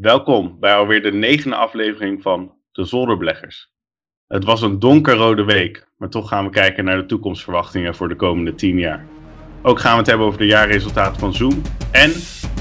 [0.00, 3.70] Welkom bij alweer de negende aflevering van De Zolderbeleggers.
[4.26, 8.16] Het was een donkerrode week, maar toch gaan we kijken naar de toekomstverwachtingen voor de
[8.16, 9.06] komende 10 jaar.
[9.62, 12.12] Ook gaan we het hebben over de jaarresultaten van Zoom en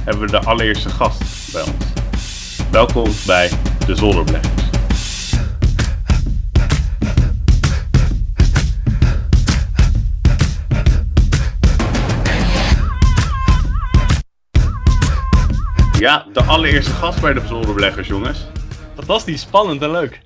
[0.04, 1.94] hebben we de allereerste gast bij ons.
[2.71, 3.50] Welkom bij
[3.86, 4.66] De Zolderbeleggers.
[16.00, 18.52] Ja, de allereerste gast bij de Zolderbeleggers, jongens.
[18.95, 20.22] Fantastisch, spannend en leuk.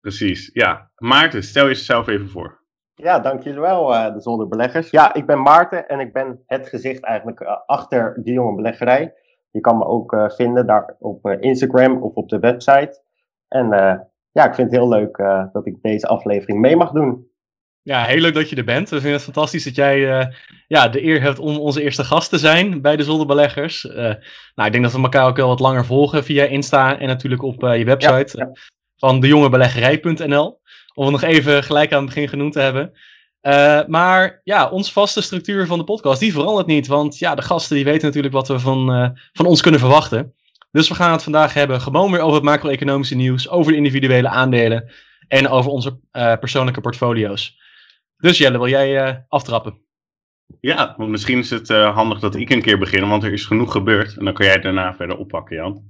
[0.00, 0.90] Precies, ja.
[0.96, 2.62] Maarten, stel jezelf even voor.
[2.94, 4.90] Ja, dank jullie wel, uh, de Zolderbeleggers.
[4.90, 9.14] Ja, ik ben Maarten en ik ben het gezicht eigenlijk uh, achter de jonge beleggerij.
[9.50, 13.02] Je kan me ook uh, vinden daar op Instagram of op de website.
[13.48, 13.68] En
[14.30, 15.16] ja, ik vind het heel leuk
[15.52, 17.28] dat ik deze aflevering mee mag doen.
[17.84, 18.88] Ja, heel leuk dat je er bent.
[18.88, 20.26] We vinden het fantastisch dat jij uh,
[20.68, 23.84] ja, de eer hebt om onze eerste gast te zijn bij de Zolderbeleggers.
[23.84, 27.06] Uh, nou, ik denk dat we elkaar ook wel wat langer volgen via Insta en
[27.06, 28.52] natuurlijk op uh, je website ja, ja.
[28.96, 30.60] van dejongebeleggerij.nl.
[30.94, 32.92] Om het nog even gelijk aan het begin genoemd te hebben.
[33.90, 36.86] maar ja, onze vaste structuur van de podcast, die verandert niet.
[36.86, 40.34] Want ja, de gasten die weten natuurlijk wat we van, van ons kunnen verwachten.
[40.70, 44.28] Dus we gaan het vandaag hebben gewoon weer over het macro-economische nieuws, over de individuele
[44.28, 44.92] aandelen
[45.28, 45.98] en over onze
[46.40, 47.62] persoonlijke portfolio's.
[48.24, 49.78] Dus Jelle, wil jij uh, aftrappen?
[50.60, 53.44] Ja, want misschien is het uh, handig dat ik een keer begin, want er is
[53.44, 54.16] genoeg gebeurd.
[54.16, 55.82] En dan kan jij daarna verder oppakken, Jan.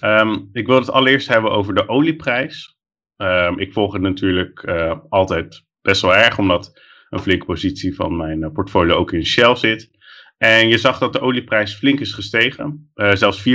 [0.00, 2.78] Um, ik wil het allereerst hebben over de olieprijs.
[3.16, 8.16] Um, ik volg het natuurlijk uh, altijd best wel erg, omdat een flinke positie van
[8.16, 9.90] mijn portfolio ook in Shell zit.
[10.38, 13.52] En je zag dat de olieprijs flink is gestegen, zelfs 4%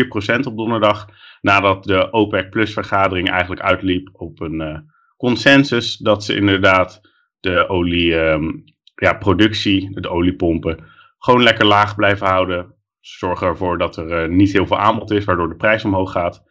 [0.48, 1.08] op donderdag,
[1.42, 7.14] nadat de OPEC Plus vergadering eigenlijk uitliep op een consensus dat ze inderdaad
[7.46, 10.84] de olieproductie, ehm, ja, de oliepompen,
[11.18, 12.74] gewoon lekker laag blijven houden.
[13.00, 16.44] Zorgen ervoor dat er uh, niet heel veel aanbod is, waardoor de prijs omhoog gaat.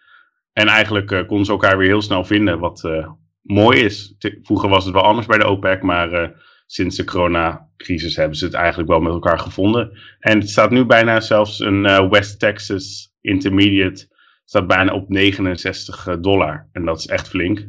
[0.53, 3.09] En eigenlijk uh, konden ze elkaar weer heel snel vinden, wat uh,
[3.43, 4.15] mooi is.
[4.43, 6.33] Vroeger was het wel anders bij de OPEC, maar
[6.67, 9.99] sinds de coronacrisis hebben ze het eigenlijk wel met elkaar gevonden.
[10.19, 14.09] En het staat nu bijna zelfs een West Texas Intermediate
[14.45, 16.69] staat bijna op 69 dollar.
[16.73, 17.67] En dat is echt flink.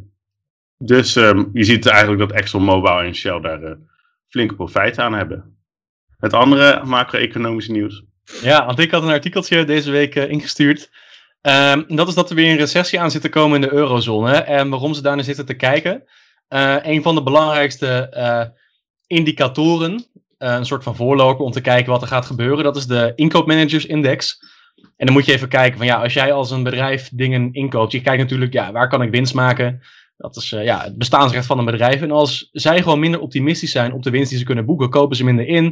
[0.86, 3.72] Dus um, je ziet eigenlijk dat ExxonMobil en Shell daar uh,
[4.28, 5.58] flinke profijt aan hebben.
[6.18, 8.04] Het andere macro-economische nieuws.
[8.42, 10.90] Ja, want ik had een artikeltje deze week uh, ingestuurd.
[11.42, 14.34] Um, dat is dat er weer een recessie aan zit te komen in de eurozone.
[14.34, 16.04] En waarom ze daarna zitten te kijken.
[16.50, 18.10] Uh, een van de belangrijkste
[19.08, 20.06] indicatoren,
[20.38, 24.40] een soort van voorloper om te kijken wat er gaat gebeuren, dat is de inkoopmanagersindex.
[24.98, 27.92] En dan moet je even kijken van ja, als jij als een bedrijf dingen inkoopt,
[27.92, 29.82] je kijkt natuurlijk, ja, waar kan ik winst maken?
[30.18, 32.02] Dat is uh, ja, het bestaansrecht van een bedrijf.
[32.02, 35.16] En als zij gewoon minder optimistisch zijn op de winst die ze kunnen boeken, kopen
[35.16, 35.66] ze minder in.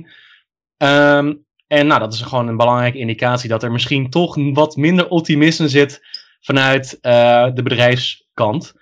[0.77, 5.09] Um, en nou, dat is gewoon een belangrijke indicatie dat er misschien toch wat minder
[5.09, 6.01] optimisme zit
[6.41, 8.73] vanuit uh, de bedrijfskant.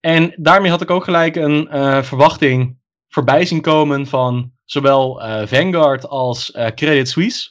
[0.00, 2.78] En daarmee had ik ook gelijk een uh, verwachting
[3.08, 7.50] voorbij zien komen van zowel Vanguard als Credit Suisse.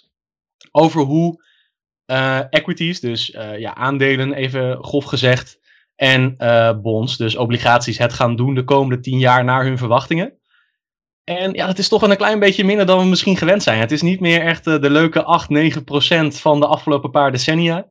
[0.72, 1.44] Over hoe
[2.50, 3.26] equities, dus
[3.58, 5.60] ja, aandelen even grof gezegd,
[6.00, 10.34] en uh, bonds, dus obligaties, het gaan doen de komende tien jaar naar hun verwachtingen.
[11.24, 13.80] En ja, dat is toch een klein beetje minder dan we misschien gewend zijn.
[13.80, 17.32] Het is niet meer echt uh, de leuke 8, 9 procent van de afgelopen paar
[17.32, 17.88] decennia.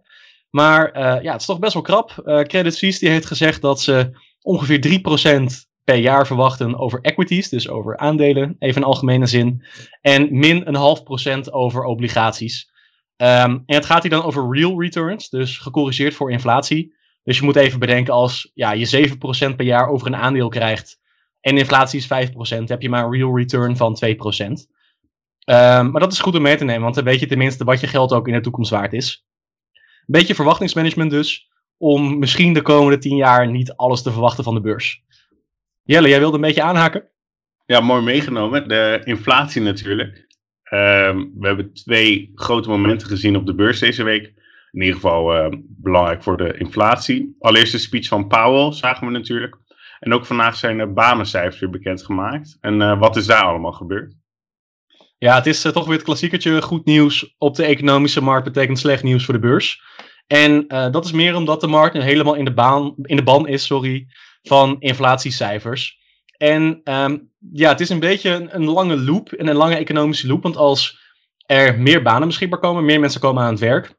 [0.50, 2.12] Maar uh, ja, het is toch best wel krap.
[2.24, 4.10] Credit Suisse die heeft gezegd dat ze
[4.42, 9.64] ongeveer 3 procent per jaar verwachten over equities, dus over aandelen, even in algemene zin.
[10.00, 12.70] En min een half procent over obligaties.
[13.16, 16.96] Um, en het gaat hier dan over real returns, dus gecorrigeerd voor inflatie.
[17.28, 19.08] Dus je moet even bedenken als ja, je
[19.52, 21.00] 7% per jaar over een aandeel krijgt
[21.40, 24.06] en inflatie is 5%, heb je maar een real return van 2%.
[24.08, 24.56] Um,
[25.44, 27.80] ehm, maar dat is goed om mee te nemen, want dan weet je tenminste wat
[27.80, 29.26] je geld ook in de toekomst waard is.
[29.72, 34.54] Een beetje verwachtingsmanagement dus, om misschien de komende 10 jaar niet alles te verwachten van
[34.54, 35.02] de beurs.
[35.82, 37.08] Jelle, jij wilde een beetje aanhaken?
[37.66, 38.68] Ja, mooi meegenomen.
[38.68, 40.26] De inflatie natuurlijk.
[40.72, 44.38] Um, we hebben twee grote momenten gezien op de beurs deze week
[44.78, 47.36] in ieder geval uh, belangrijk voor de inflatie.
[47.38, 49.56] Allereerst de speech van Powell zagen we natuurlijk.
[50.00, 52.56] En ook vandaag zijn er banencijfers weer bekendgemaakt.
[52.60, 54.14] En uh, wat is daar allemaal gebeurd?
[55.19, 56.62] Ja, het is uh, toch weer het klassiekertje.
[56.62, 59.82] Goed nieuws op de economische markt betekent slecht nieuws voor de beurs.
[60.26, 63.66] En dat is meer omdat de markt helemaal in de, baan, in de ban is
[63.66, 64.06] sorry,
[64.42, 65.98] van inflatiecijfers.
[66.36, 70.26] En um, ja, het is een beetje een, een lange loop en een lange economische
[70.26, 70.42] loop.
[70.42, 70.98] Want als
[71.46, 73.97] er meer banen beschikbaar komen, meer mensen komen aan het werk,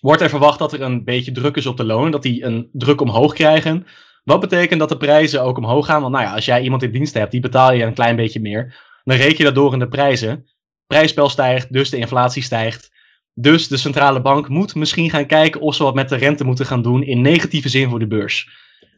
[0.00, 2.68] wordt er verwacht dat er een beetje druk is op de lonen, dat die een
[2.72, 3.86] druk omhoog krijgen.
[4.24, 6.00] Wat betekent dat de prijzen ook omhoog gaan?
[6.00, 8.40] Want nou ja, als jij iemand in dienst hebt, die betaal je een klein beetje
[8.40, 8.76] meer.
[9.04, 10.46] Dan reken je dat door in de prijzen.
[10.86, 12.90] Prijsspel stijgt, dus de inflatie stijgt.
[13.34, 16.66] Dus de centrale bank moet misschien gaan kijken of ze wat met de rente moeten
[16.66, 18.48] gaan doen in negatieve zin voor de beurs.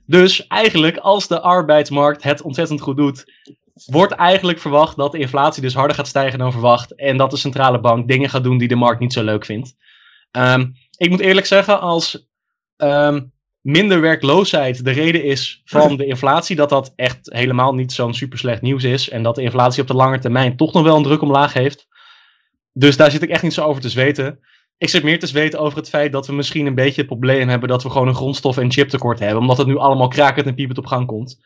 [0.06, 3.32] Dus eigenlijk, als de arbeidsmarkt het ontzettend goed doet,
[3.86, 6.94] wordt eigenlijk verwacht dat de inflatie dus harder gaat stijgen dan verwacht.
[6.94, 9.74] En dat de centrale bank dingen gaat doen die de markt niet zo leuk vindt.
[10.30, 10.66] Ehm,
[11.00, 12.28] ik moet eerlijk zeggen, als
[12.76, 13.20] ehm,
[13.60, 18.38] minder werkloosheid de reden is van de inflatie, dat dat echt helemaal niet zo'n super
[18.38, 19.08] slecht nieuws is.
[19.08, 21.86] En dat de inflatie op de lange termijn toch nog wel een druk omlaag heeft.
[22.72, 24.38] Dus daar zit ik echt niet zo over te zweten.
[24.78, 27.48] Ik zit meer te zweten over het feit dat we misschien een beetje het probleem
[27.48, 29.40] hebben dat we gewoon een grondstof- en chiptekort hebben.
[29.40, 31.40] Omdat het nu allemaal krakend en piepend op gang komt.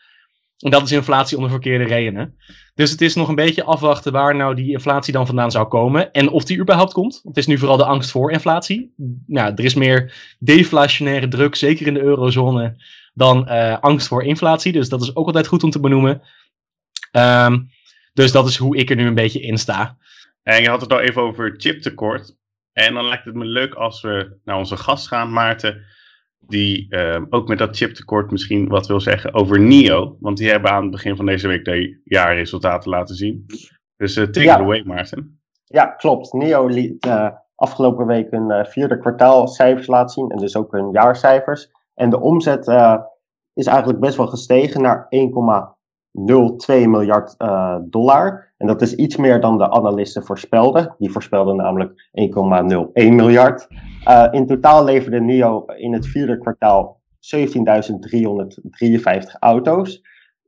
[0.65, 2.37] En dat is inflatie onder verkeerde redenen.
[2.75, 6.11] Dus het is nog een beetje afwachten waar nou die inflatie dan vandaan zou komen.
[6.11, 7.21] En of die überhaupt komt.
[7.23, 8.93] Het is nu vooral de angst voor inflatie.
[9.27, 12.75] Nou, er is meer deflationaire druk, zeker in de eurozone,
[13.13, 14.71] dan uh, angst voor inflatie.
[14.71, 16.21] Dus dat is ook altijd goed om te benoemen.
[17.11, 17.69] Um,
[18.13, 19.97] dus dat is hoe ik er nu een beetje in sta.
[20.43, 22.35] En je had het al even over chiptekort.
[22.73, 25.85] En dan lijkt het me leuk als we naar onze gast gaan, Maarten.
[26.47, 30.17] Die uh, ook met dat chiptekort misschien wat wil zeggen over NIO.
[30.19, 33.45] Want die hebben aan het begin van deze week de jaarresultaten laten zien.
[33.97, 34.55] Dus uh, take ja.
[34.55, 35.39] it away, Maarten.
[35.63, 36.33] Ja, klopt.
[36.33, 40.29] NIO liet uh, afgelopen week een vierde kwartaalcijfers laten zien.
[40.29, 41.71] En dus ook hun jaarcijfers.
[41.93, 42.67] En de omzet
[43.53, 45.05] is eigenlijk best wel gestegen naar
[46.15, 47.35] 1,02 miljard
[47.89, 48.53] dollar.
[48.57, 50.95] En dat is iets meer dan de analisten voorspelden.
[50.97, 52.15] Die voorspelden namelijk 1,01
[52.93, 53.67] miljard.
[54.07, 57.01] Uh, in totaal leverde NIO in het vierde kwartaal
[57.35, 57.39] 17.353
[59.39, 60.01] auto's.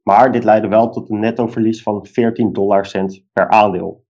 [0.04, 4.06] Maar dit leidde wel tot een nettoverlies van 14 dollar cent per aandeel.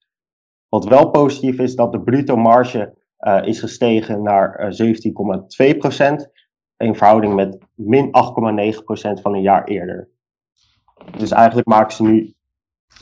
[0.69, 4.67] Wat wel positief is dat de bruto marge uh, is gestegen naar uh,
[6.21, 6.27] 17,2%.
[6.77, 8.11] In verhouding met min 8,9%
[9.21, 10.09] van een jaar eerder.
[11.17, 12.33] Dus eigenlijk maken ze nu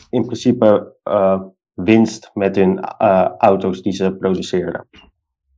[0.10, 1.42] in principe uh,
[1.74, 4.90] winst met hun uh, auto's die ze produceren.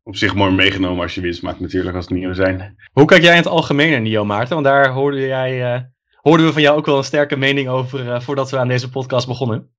[0.04, 2.76] Op zich mooi meegenomen als je winst maakt natuurlijk, als het nieuwe zijn.
[2.92, 4.54] Hoe kijk jij in het algemeen naar NIO, Maarten?
[4.54, 5.82] Want daar hoorde jij, uh,
[6.22, 9.28] hoorden we van jou ook wel een sterke mening over voordat we aan deze podcast
[9.28, 9.76] begonnen.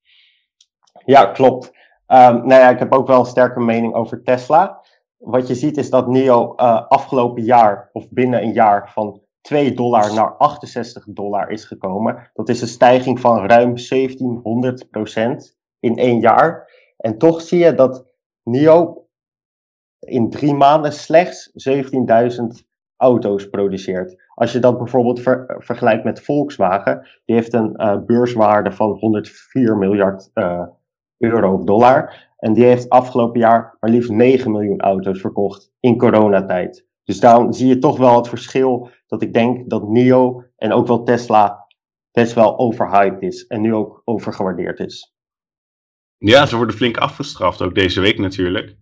[1.04, 1.66] Ja, klopt.
[1.66, 4.84] Um, nou ja, ik heb ook wel een sterke mening over Tesla.
[5.16, 6.54] Wat je ziet is dat NIO
[6.88, 12.30] afgelopen jaar, of binnen een jaar, van 2 dollar naar 68 dollar is gekomen.
[12.34, 13.80] Dat is een stijging van ruim 1700%
[15.80, 16.70] in één jaar.
[16.96, 18.06] En toch zie je dat
[18.42, 19.06] NIO
[19.98, 24.16] in drie maanden slechts 17.000 auto's produceert.
[24.34, 29.76] Als je dat bijvoorbeeld ver, vergelijkt met Volkswagen, die heeft een uh, beurswaarde van 104
[29.76, 30.66] miljard uh,
[31.18, 32.26] euro of dollar.
[32.38, 36.86] En die heeft afgelopen jaar maar liefst 9 miljoen auto's verkocht in coronatijd.
[37.08, 40.86] Dus daarom zie je toch wel het verschil dat ik denk dat NIO en ook
[40.86, 41.66] wel Tesla
[42.12, 45.14] best wel overhyped is en nu ook overgewaardeerd is.
[46.18, 48.76] Ja, ze worden flink afgestraft, ook deze week natuurlijk.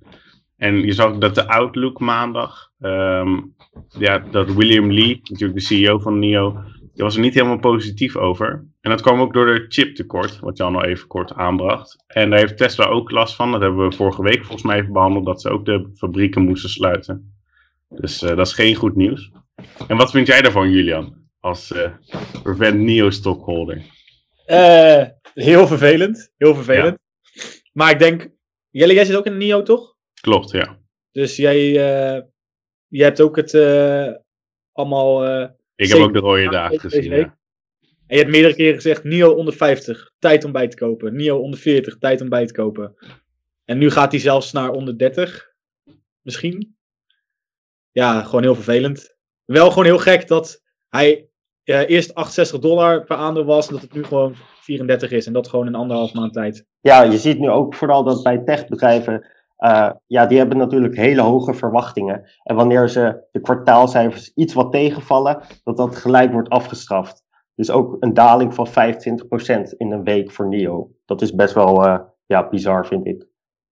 [0.56, 3.54] En je zag dat de Outlook maandag, um,
[3.88, 6.52] ja, dat William Lee, natuurlijk de CEO van NIO,
[6.92, 8.66] die was er niet helemaal positief over.
[8.80, 12.04] En dat kwam ook door de chiptekort, wat Jan al even kort aanbracht.
[12.06, 13.52] En daar heeft Tesla ook last van.
[13.52, 16.70] Dat hebben we vorige week volgens mij even behandeld, dat ze ook de fabrieken moesten
[16.70, 17.35] sluiten.
[17.88, 19.30] Dus uh, dat is geen goed nieuws.
[19.88, 21.92] En wat vind jij daarvan, Julian, als uh,
[22.42, 23.76] Prevent Neo stockholder?
[24.46, 25.04] Uh,
[25.34, 26.98] heel vervelend, heel vervelend.
[27.32, 27.42] Ja.
[27.72, 28.28] Maar ik denk,
[28.70, 29.96] Jelle, jij zit ook in Neo, toch?
[30.20, 30.78] Klopt, ja.
[31.10, 31.72] Dus jij,
[32.88, 33.54] jij hebt ook het
[34.72, 35.24] allemaal...
[35.74, 37.36] ik heb ook de rode dagen gezien, ja.
[38.06, 41.16] En je hebt meerdere keren gezegd, Nio onder 50, tijd om bij te kopen.
[41.16, 42.94] Nio onder 40, tijd om bij te kopen.
[43.64, 45.52] En nu gaat hij zelfs naar onder 30,
[46.20, 46.76] misschien.
[47.98, 51.28] Ja, gewoon heel vervelend wel gewoon heel gek dat hij
[51.64, 55.26] uh, eerst 68 dollar per aandeel was en dat het nu gewoon 34 is.
[55.26, 56.66] En dat gewoon in anderhalf maand tijd.
[56.80, 59.26] Ja, je ziet nu ook vooral dat bij techbedrijven,
[59.58, 62.30] uh, ja, die hebben natuurlijk hele hoge verwachtingen.
[62.42, 67.24] En wanneer ze de kwartaalcijfers iets wat tegenvallen, dat dat gelijk wordt afgestraft.
[67.54, 68.70] Dus ook een daling van 25%
[69.76, 70.90] in een week voor NIO.
[71.04, 73.26] Dat is best wel uh, ja, bizar, vind ik.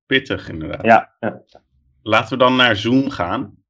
[0.06, 0.84] Pittig, inderdaad.
[0.84, 1.42] Ja, ja.
[2.02, 3.63] Laten we dan naar Zoom gaan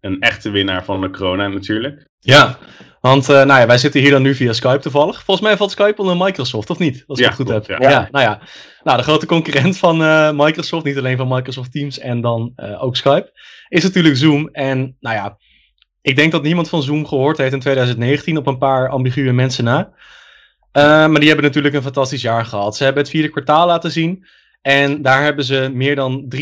[0.00, 2.08] een echte winnaar van de corona natuurlijk.
[2.18, 2.58] Ja,
[3.00, 5.22] want uh, nou ja, wij zitten hier dan nu via Skype toevallig.
[5.24, 7.04] Volgens mij valt Skype onder Microsoft, of niet?
[7.06, 7.82] Als ik ja, het goed klopt, heb.
[7.82, 7.90] Ja.
[7.90, 8.08] ja.
[8.10, 8.40] nou ja.
[8.82, 12.82] Nou, de grote concurrent van uh, Microsoft, niet alleen van Microsoft Teams en dan uh,
[12.82, 13.32] ook Skype,
[13.68, 14.48] is natuurlijk Zoom.
[14.52, 15.36] En nou ja,
[16.02, 19.64] ik denk dat niemand van Zoom gehoord heeft in 2019 op een paar ambiguë mensen
[19.64, 19.92] na.
[20.72, 22.76] maar die hebben natuurlijk een fantastisch jaar gehad.
[22.76, 24.24] Ze hebben het vierde kwartaal laten zien.
[24.62, 26.38] En daar hebben ze meer dan 369%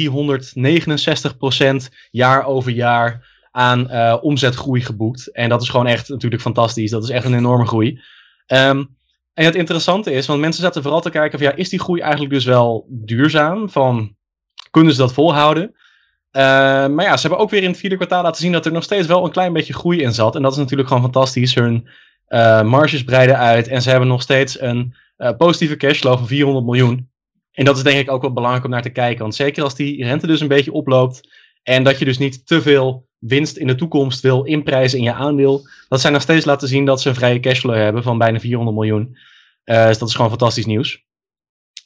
[2.10, 3.27] jaar over jaar
[3.58, 5.32] aan uh, omzetgroei geboekt.
[5.32, 6.90] En dat is gewoon echt natuurlijk fantastisch.
[6.90, 8.00] Dat is echt een enorme groei.
[8.46, 8.96] Um,
[9.34, 12.00] en het interessante is, want mensen zaten vooral te kijken van ja, is die groei
[12.00, 13.70] eigenlijk dus wel duurzaam?
[13.70, 14.16] Van,
[14.70, 15.76] kunnen ze dat volhouden?
[16.30, 18.82] maar ja, ze hebben ook weer in het vierde kwartaal laten zien dat er nog
[18.82, 20.36] steeds wel een klein beetje groei in zat.
[20.36, 21.54] En dat is natuurlijk gewoon fantastisch.
[21.54, 21.88] Hun
[22.68, 24.94] marges breiden uit en ze hebben nog steeds een
[25.36, 27.10] positieve cashflow van 400 miljoen.
[27.52, 29.22] En dat is denk ik ook wel belangrijk om naar te kijken.
[29.22, 31.28] Want zeker als die rente dus een beetje oploopt.
[31.62, 35.12] En dat je dus niet te veel winst in de toekomst wil inprijzen in je
[35.12, 35.68] aandeel.
[35.88, 38.76] Dat zij nog steeds laten zien dat ze een vrije cashflow hebben van bijna 400
[38.76, 39.16] miljoen.
[39.64, 41.06] Uh, dus dat is gewoon fantastisch nieuws.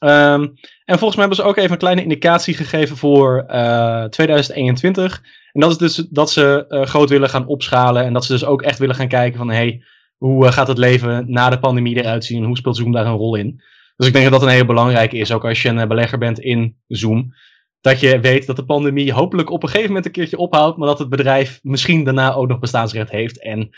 [0.05, 4.09] Um, en volgens mij hebben ze ook even een kleine indicatie gegeven voor uh, eh,
[4.09, 5.23] 2021.
[5.53, 8.05] En dat is dus dat ze uh, groot willen gaan opschalen.
[8.05, 9.51] En dat ze dus ook echt willen gaan kijken van...
[9.51, 9.85] Hey,
[10.17, 12.39] hoe gaat het leven na de pandemie eruit zien?
[12.39, 13.63] En hoe speelt Zoom daar een rol in?
[13.97, 15.33] Dus ik denk dat dat een hele belangrijke is.
[15.33, 17.35] Ook als je een belegger bent in Zoom
[17.83, 20.89] dat je weet dat de pandemie hopelijk op een gegeven moment een keertje ophoudt, maar
[20.89, 23.41] dat het bedrijf misschien daarna ook nog bestaansrecht heeft.
[23.41, 23.71] En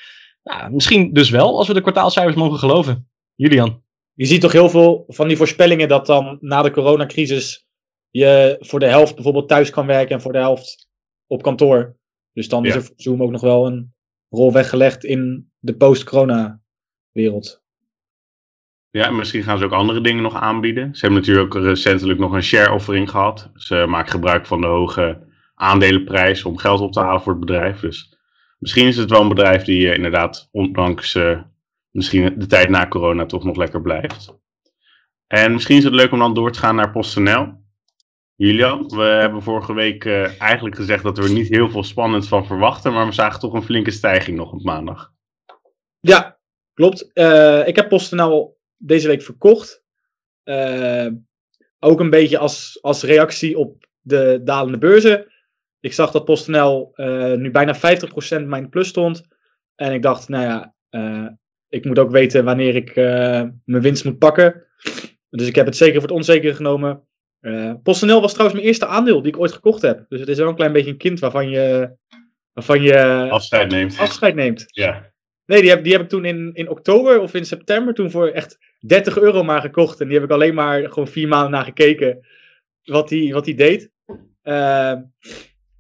[0.42, 3.08] nou, misschien dus wel, als we de kwartaalcijfers mogen geloven.
[3.34, 3.82] Julian.
[4.12, 7.66] Je ziet toch heel veel van die voorspellingen dat dan na de coronacrisis
[8.10, 10.88] je voor de helft bijvoorbeeld thuis kan werken en voor de helft
[11.26, 11.96] op kantoor.
[12.32, 13.94] Dus dan is er voor Zoom ook nog wel een
[14.28, 16.60] rol weggelegd in de post-corona
[17.12, 17.63] wereld.
[18.96, 20.94] Ja, misschien gaan ze ook andere dingen nog aanbieden.
[20.94, 23.50] Ze hebben natuurlijk recentelijk nog een share-offering gehad.
[23.54, 27.80] Ze maken gebruik van de hoge aandelenprijs om geld op te halen voor het bedrijf.
[27.80, 28.16] Dus
[28.58, 31.40] misschien is het wel een bedrijf die uh, inderdaad, ondanks uh,
[31.90, 34.38] misschien de tijd na corona, toch nog lekker blijft.
[35.26, 37.62] En misschien is het leuk om dan door te gaan naar PostNL.
[38.34, 42.28] Julian, we hebben vorige week uh, eigenlijk gezegd dat we er niet heel veel spannend
[42.28, 45.12] van verwachten, maar we zagen toch een flinke stijging nog op maandag.
[46.00, 46.38] Ja,
[46.74, 47.00] klopt.
[47.66, 49.82] ik heb PostNL deze week verkocht.
[50.44, 51.06] Uh,
[51.78, 55.32] ook een beetje als, als reactie op de dalende beurzen.
[55.80, 59.22] Ik zag dat PostNL uh, nu bijna 50% mijn plus stond.
[59.74, 61.28] En ik dacht, nou ja, uh,
[61.68, 62.94] ik moet ook weten wanneer ik
[63.64, 64.66] mijn winst moet pakken.
[65.30, 67.06] Dus ik heb het zeker voor het onzekere genomen.
[67.82, 70.04] PostNL was trouwens mijn eerste aandeel die ik ooit gekocht heb.
[70.08, 71.96] Dus het is wel een klein beetje een kind waarvan je,
[72.52, 73.98] waarvan je afscheid neemt.
[73.98, 74.64] Afscheid neemt.
[74.66, 75.13] Ja.
[75.46, 78.58] Nee, die heb, die ik toen in, in oktober of in september toen voor echt
[78.80, 80.00] 30 euro maar gekocht.
[80.00, 82.26] En die heb ik alleen maar gewoon vier maanden naar gekeken
[82.84, 83.90] wat die, wat die deed.
[84.44, 84.94] Uh,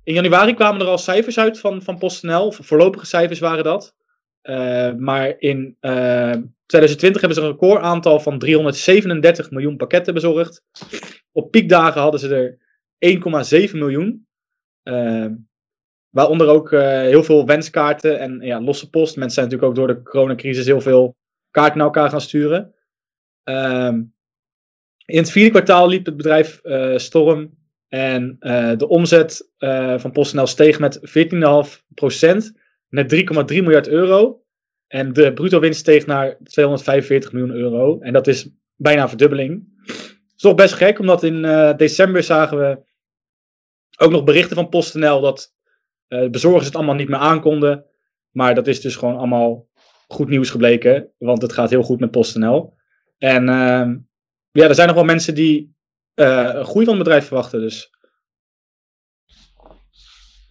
[0.02, 2.52] in januari kwamen er al cijfers uit van, van PostNL.
[2.52, 3.94] Voorlopige cijfers waren dat.
[4.42, 10.62] Uh, maar in uh, eh, 2020 hebben ze een recordaantal van 337 miljoen pakketten bezorgd.
[11.32, 12.58] Op piekdagen hadden ze
[12.98, 14.26] er 1,7 miljoen.
[16.14, 19.16] Waaronder ook uh, heel veel wenskaarten en ja, losse post.
[19.16, 21.16] Mensen zijn natuurlijk ook door de coronacrisis heel veel
[21.50, 22.74] kaarten naar elkaar gaan sturen.
[23.44, 24.14] Um,
[25.04, 27.62] in het vierde kwartaal liep het bedrijf uh, storm.
[27.88, 29.50] En uh, de omzet
[29.96, 31.04] van PostNL steeg met 14,5%
[32.88, 34.42] met 3,3 miljard euro.
[34.86, 38.00] En de bruto winst steeg naar 245 miljoen euro.
[38.00, 39.76] En dat is bijna een verdubbeling.
[39.86, 39.96] Dat
[40.36, 41.42] is toch best gek, omdat in
[41.76, 42.78] december zagen we
[43.96, 45.53] ook nog berichten van PostNL dat
[46.08, 47.84] uh, bezorgers het allemaal niet meer aankonden.
[48.30, 49.66] Maar dat is dus gewoon allemaal
[50.08, 51.12] goed nieuws gebleken.
[51.18, 52.74] Want het gaat heel goed met PostNL.
[53.18, 53.88] En uh,
[54.50, 55.76] ja, er zijn nog wel mensen die
[56.14, 57.60] uh, een groei van het bedrijf verwachten.
[57.60, 57.90] Dus.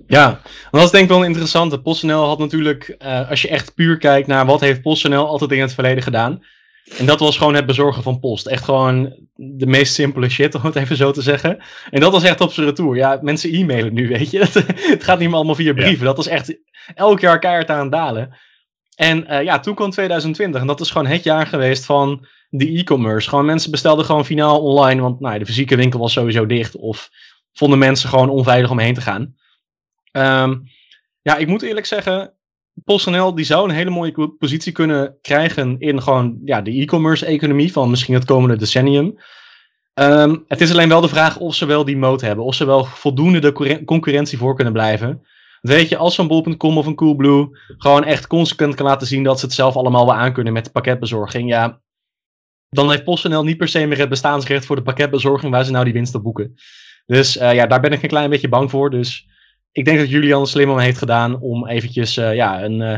[0.07, 0.41] Ja,
[0.71, 1.83] dat is denk ik wel interessant.
[1.83, 5.61] PostNL had natuurlijk, uh, als je echt puur kijkt naar wat heeft PostNL altijd in
[5.61, 6.43] het verleden gedaan.
[6.97, 8.47] En dat was gewoon het bezorgen van post.
[8.47, 11.63] Echt gewoon de meest simpele shit, om het even zo te zeggen.
[11.89, 12.95] En dat was echt op zijn retour.
[12.95, 14.39] Ja, mensen e-mailen nu, weet je.
[14.93, 16.05] het gaat niet meer allemaal via brieven.
[16.05, 16.57] Dat was echt
[16.95, 18.37] elk jaar keihard aan het dalen.
[18.95, 20.61] En uh, ja, toen kwam 2020.
[20.61, 23.29] En dat is gewoon het jaar geweest van de e-commerce.
[23.29, 25.01] Gewoon mensen bestelden gewoon finaal online.
[25.01, 26.75] Want nou, de fysieke winkel was sowieso dicht.
[26.75, 27.09] Of
[27.53, 29.35] vonden mensen gewoon onveilig om heen te gaan.
[30.11, 30.63] Um,
[31.21, 32.33] ja, ik moet eerlijk zeggen,
[32.83, 37.71] PostNL die zou een hele mooie positie kunnen krijgen in gewoon ja, de e-commerce economie
[37.71, 39.17] van misschien het komende decennium.
[39.93, 42.65] Um, het is alleen wel de vraag of ze wel die mode hebben, of ze
[42.65, 45.21] wel voldoende de concurrentie voor kunnen blijven.
[45.61, 49.39] Weet je, als zo'n bol.com of een Coolblue gewoon echt consequent kan laten zien dat
[49.39, 51.81] ze het zelf allemaal wel aankunnen met pakketbezorging, ja,
[52.69, 55.83] dan heeft PostNL niet per se meer het bestaansrecht voor de pakketbezorging waar ze nou
[55.83, 56.53] die winst op boeken.
[57.05, 58.89] Dus uh, ja, daar ben ik een klein beetje bang voor.
[58.89, 59.27] Dus
[59.73, 62.97] ik denk dat Julian slim om heeft gedaan om eventjes uh, ja, een, uh,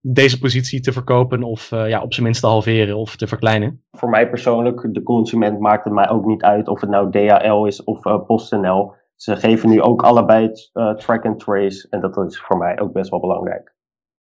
[0.00, 3.82] deze positie te verkopen of uh, ja, op zijn minst te halveren of te verkleinen.
[3.90, 7.64] Voor mij persoonlijk, de consument maakt het mij ook niet uit of het nou DHL
[7.64, 8.92] is of PostNL.
[9.16, 10.50] Ze geven nu ook allebei
[10.96, 13.76] track and trace en dat is voor mij ook best wel belangrijk.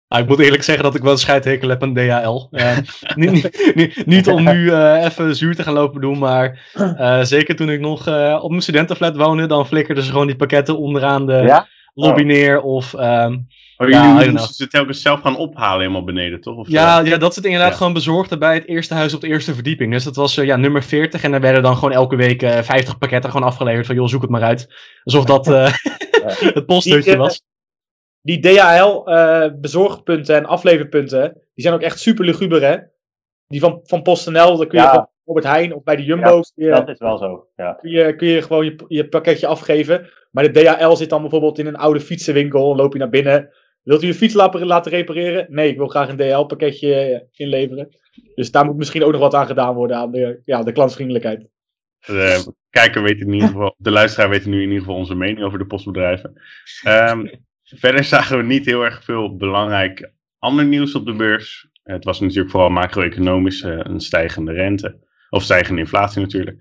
[0.09, 2.49] Ah, ik moet eerlijk zeggen dat ik wel een scheidhekel heb aan DHL.
[3.15, 6.73] niet, niet, niet, niet, om nu even zuur te gaan lopen doen, maar
[7.23, 8.01] zeker toen ik nog
[8.43, 11.67] op mijn studentenflat woonde, dan flikkerden ze gewoon die pakketten onderaan de, ja?
[11.95, 12.93] Lobby neer of...
[12.93, 13.49] Um,
[13.81, 16.57] Oh, ja, jullie moesten ze telkens zelf gaan ophalen helemaal beneden, toch?
[16.57, 19.55] Of ja, ja, dat zit inderdaad gewoon bezorgd bij het eerste huis op de eerste
[19.55, 19.93] verdieping.
[19.93, 22.59] Dus dat was uh, ja, nummer 40 en daar werden dan gewoon elke week uh,
[22.59, 24.75] 50 pakketten gewoon afgeleverd van joh, zoek het maar uit.
[25.05, 25.65] Alsof dat, uh,
[26.55, 27.43] het eh, was.
[28.23, 32.77] Die DHL-bezorgpunten en afleverpunten, die zijn ook echt super luguber, hè?
[33.47, 35.10] Die van, van PostNL, dan kun je Ja.
[35.31, 37.47] Robert Heijn of bij de Jumbo's kun je- Dat is wel zo.
[37.57, 37.73] Ja.
[37.73, 40.09] kun, je, kun je gewoon je, je pakketje afgeven.
[40.31, 42.69] Maar de DHL zit dan bijvoorbeeld in een oude fietsenwinkel.
[42.69, 43.49] Dan loop je naar binnen.
[43.83, 45.47] Wilt u uw fiets laten repareren?
[45.49, 47.89] Nee, ik wil graag een DHL-pakketje inleveren.
[48.35, 51.49] Dus daar moet misschien ook nog wat aan gedaan worden aan de, ja, de klantvriendelijkheid.
[52.07, 55.43] De kijker weet in ieder geval, de luisteraar weet nu in ieder geval onze mening
[55.43, 56.41] over de postbedrijven.
[56.83, 57.27] Ehm,
[57.63, 61.69] verder zagen we niet heel erg veel belangrijk ander nieuws op de beurs.
[61.83, 65.09] Het was natuurlijk vooral macro-economisch eh, een stijgende rente.
[65.31, 66.57] Of stijgende inflatie natuurlijk.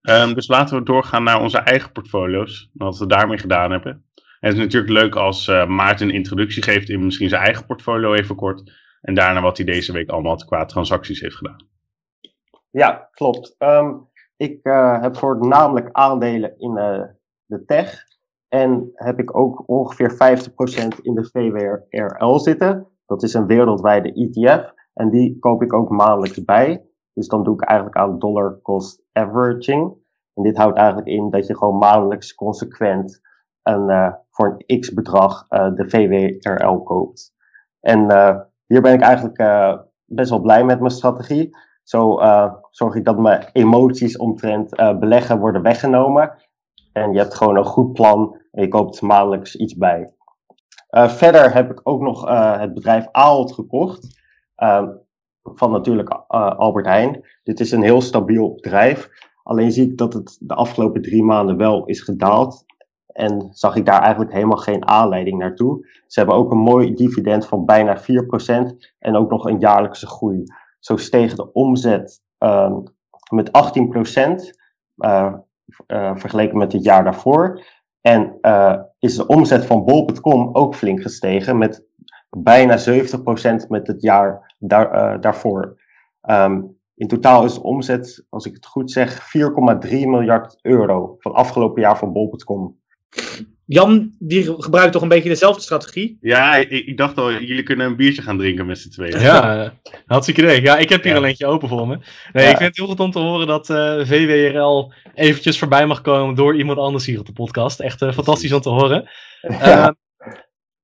[0.00, 2.70] Ehm, dus laten we doorgaan naar onze eigen portfolio's.
[2.72, 3.92] Wat we daarmee gedaan hebben.
[4.40, 7.66] En het is natuurlijk leuk als eh, Maarten een introductie geeft in misschien zijn eigen
[7.66, 8.72] portfolio even kort.
[9.00, 11.66] En daarna wat hij deze week allemaal qua transacties heeft gedaan.
[12.70, 13.54] Ja, klopt.
[13.58, 13.94] Ehm,
[14.36, 17.02] ik eh, heb voornamelijk aandelen in eh,
[17.44, 18.06] de tech.
[18.48, 22.86] En heb ik ook ongeveer 50% in de VWRL zitten.
[23.06, 24.72] Dat is een wereldwijde ETF.
[24.94, 26.87] En die koop ik ook maandelijks bij.
[27.18, 29.96] Dus dan doe ik eigenlijk aan dollar cost averaging.
[30.34, 33.20] En dit houdt eigenlijk in dat je gewoon maandelijks consequent
[33.62, 37.34] een, eh, voor een x bedrag eh, de VWRL koopt.
[37.80, 39.36] En eh, hier ben ik eigenlijk
[40.04, 41.56] best wel blij met mijn strategie.
[41.82, 42.18] Zo
[42.70, 46.34] zorg ik dat mijn emoties omtrent beleggen worden weggenomen.
[46.92, 50.14] En je hebt gewoon een goed plan en je koopt maandelijks iets bij.
[50.90, 54.20] Verder heb ik ook nog het bedrijf Ahold gekocht.
[54.54, 54.88] Ehm,
[55.54, 57.24] van natuurlijk eh, Albert Heijn.
[57.42, 59.10] Dit is een heel stabiel bedrijf.
[59.42, 62.64] Alleen zie ik dat het de afgelopen drie maanden wel is gedaald.
[63.06, 65.86] En zag ik daar eigenlijk helemaal geen aanleiding naartoe.
[66.06, 68.04] Ze hebben ook een mooi dividend van bijna 4%
[68.98, 70.42] en ook nog een jaarlijkse groei.
[70.78, 72.74] Zo steeg de omzet ehm,
[73.30, 74.56] met 18%
[74.96, 75.34] eh,
[75.86, 77.64] eh, vergeleken met het jaar daarvoor.
[78.00, 78.38] En
[78.98, 81.88] is de omzet van bol.com ook flink gestegen met
[82.30, 85.80] bijna 70% met het jaar daar, eh, daarvoor.
[86.22, 86.60] Ehm,
[86.96, 91.82] in totaal is de omzet, als ik het goed zeg, 4,3 miljard euro van afgelopen
[91.82, 92.76] jaar van bol.com.
[93.64, 96.18] Jan, die gebruikt toch een beetje dezelfde strategie?
[96.20, 99.20] Ja, ik, ik dacht al, jullie kunnen een biertje gaan drinken met z'n tweeën.
[99.20, 99.70] Ja, eh,
[100.06, 100.62] hartstikke idee.
[100.62, 101.18] Ja, ik heb hier Ja.
[101.18, 101.98] al eentje open voor me.
[102.32, 102.50] Nee, Ja.
[102.50, 106.34] ik vind het heel goed om te horen dat eh, VWRL eventjes voorbij mag komen
[106.34, 107.80] door iemand anders hier op de podcast.
[107.80, 109.08] Echt fantastisch om te horen.
[109.48, 109.94] Ja.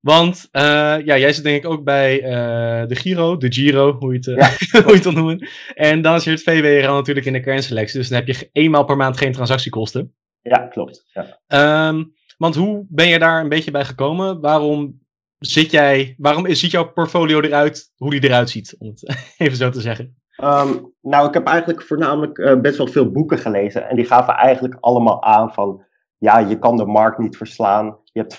[0.05, 0.63] Want eh,
[1.05, 4.29] ja, jij zit denk ik ook bij eh, de Giro, de Giro, hoe je het,
[4.29, 4.49] eh,
[4.83, 5.49] hoe je het wil noemen.
[5.75, 9.17] En dan zit VWRL natuurlijk in de kernselectie, dus dan heb je eenmaal per maand
[9.17, 10.15] geen transactiekosten.
[10.43, 11.05] Ja, klopt.
[11.13, 11.41] Ja.
[11.47, 12.05] Ehm,
[12.39, 14.41] want hoe ben je daar een beetje bij gekomen?
[14.41, 15.01] Waarom
[15.39, 19.57] zit jij, waarom is- ziet jouw portfolio eruit, hoe die eruit ziet, om het even
[19.57, 20.17] zo te zeggen?
[20.37, 23.89] Ehm, nou, ik heb eigenlijk voornamelijk best wel veel boeken gelezen.
[23.89, 25.85] En die gaven eigenlijk allemaal aan van,
[26.25, 27.99] ja, je kan de markt niet verslaan.
[28.13, 28.37] Je hebt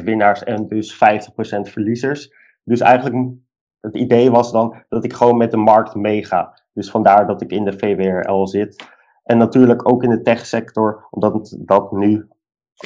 [0.00, 0.98] 50% winnaars en dus 50%
[1.60, 2.32] verliezers.
[2.64, 3.32] Dus eigenlijk,
[3.80, 6.62] het idee was dan dat ik gewoon met de markt meega.
[6.72, 8.88] Dus vandaar dat ik in de VWRL zit.
[9.24, 12.28] En natuurlijk ook in de techsector, omdat dat nu,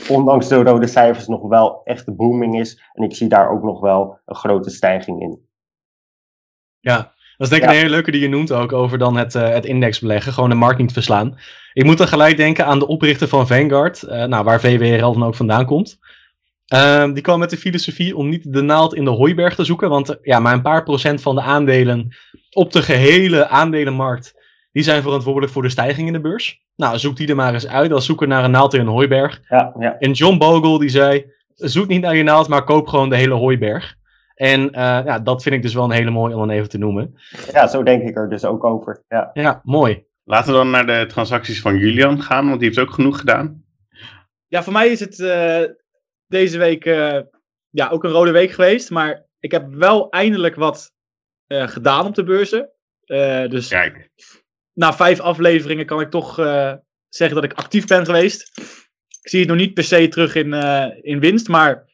[0.09, 2.91] ondanks de rode cijfers, nog wel echt de booming is.
[2.93, 5.49] En ik zie daar ook nog wel een grote stijging in.
[6.81, 7.75] Ja, dat is denk ik Ja.
[7.75, 10.55] een hele leuke die je noemt ook over dan het, eh, het indexbeleggen, gewoon de
[10.55, 11.39] markt niet verslaan.
[11.73, 15.25] Ik moet dan gelijk denken aan de oprichter van Vanguard, eh, nou, waar VWRL dan
[15.25, 15.99] ook vandaan komt.
[16.67, 19.89] Ehm, die kwam met de filosofie om niet de naald in de hooiberg te zoeken,
[19.89, 22.17] want eh, ja, maar een paar procent van de aandelen
[22.51, 24.35] op de gehele aandelenmarkt,
[24.73, 26.63] die zijn verantwoordelijk voor de stijging in de beurs.
[26.77, 29.41] Nou, zoek die er maar eens uit als zoeken naar een naald in een hooiberg.
[29.49, 29.97] Ja, ja.
[29.99, 33.35] En John Bogle die zei, zoek niet naar je naald, maar koop gewoon de hele
[33.35, 33.95] hooiberg.
[34.35, 36.79] En eh, ja, dat vind ik dus wel een hele mooie om dan even te
[36.79, 37.15] noemen.
[37.53, 39.05] ja, zo denk ik er dus ook over.
[39.09, 39.31] Ja.
[39.33, 40.05] Ja, mooi.
[40.25, 43.65] Laten we dan naar de transacties van Julian gaan, want die heeft ook genoeg gedaan.
[44.47, 45.63] Ja, voor mij is het eh,
[46.27, 47.21] deze week eh,
[47.71, 48.91] ja, ook een rode week geweest.
[48.91, 50.93] Maar ik heb wel eindelijk wat
[51.47, 52.71] eh, gedaan op de beurzen.
[53.05, 54.11] Eh, dus Kijk,
[54.73, 56.73] na vijf afleveringen kan ik toch eh,
[57.09, 58.51] zeggen dat ik actief ben geweest.
[59.23, 61.93] Ik zie het nog niet per se terug in, eh, in winst, maar